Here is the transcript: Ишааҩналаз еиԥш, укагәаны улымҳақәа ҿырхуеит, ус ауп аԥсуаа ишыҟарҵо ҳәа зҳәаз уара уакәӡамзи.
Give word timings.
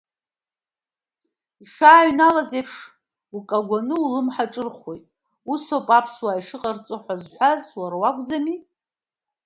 Ишааҩналаз 1.63 2.51
еиԥш, 2.57 2.75
укагәаны 3.35 3.95
улымҳақәа 4.05 4.51
ҿырхуеит, 4.53 5.03
ус 5.51 5.63
ауп 5.75 5.87
аԥсуаа 5.97 6.39
ишыҟарҵо 6.39 6.95
ҳәа 7.03 7.15
зҳәаз 7.21 7.63
уара 7.79 7.97
уакәӡамзи. 8.01 8.59